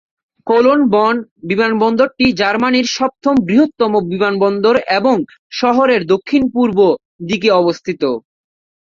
Colon 0.47 0.79
Bonn 0.93 1.15
বিমানবন্দরটি 1.49 2.25
জার্মানির 2.39 2.87
সপ্তম 2.91 3.35
বৃহত্তম 3.47 3.93
বিমানবন্দর 4.11 4.75
এবং 4.97 5.15
শহরের 5.53 6.01
দক্ষিণ-পূর্ব 6.13 6.77
দিকে 7.29 7.49
অবস্থিত। 7.61 8.01